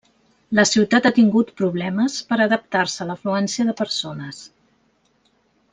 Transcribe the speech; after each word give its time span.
La 0.59 0.63
ciutat 0.69 1.07
ha 1.07 1.11
tingut 1.17 1.51
problemes 1.61 2.15
per 2.31 2.41
adaptar-se 2.47 3.05
a 3.05 3.07
l'afluència 3.11 3.67
de 3.69 3.79
persones. 3.83 4.41